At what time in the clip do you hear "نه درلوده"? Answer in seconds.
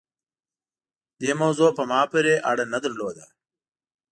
2.73-3.25